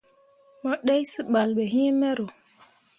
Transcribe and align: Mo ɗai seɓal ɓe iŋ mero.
Mo 0.63 0.71
ɗai 0.85 1.03
seɓal 1.13 1.49
ɓe 1.57 1.63
iŋ 1.83 1.91
mero. 1.99 2.25